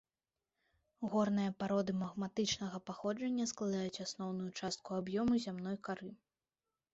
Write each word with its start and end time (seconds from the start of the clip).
Горныя 1.11 1.51
пароды 1.59 1.91
магматычнага 2.03 2.79
паходжання 2.87 3.45
складаюць 3.53 4.03
асноўную 4.07 4.49
частку 4.63 4.89
аб'ёму 5.03 5.33
зямной 5.45 5.77
кары. 5.91 6.09